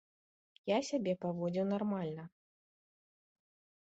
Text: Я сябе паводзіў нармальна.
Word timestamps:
Я 0.69 0.77
сябе 0.87 1.13
паводзіў 1.25 1.65
нармальна. 1.73 2.23